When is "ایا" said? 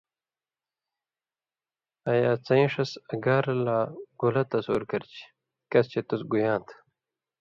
2.11-2.31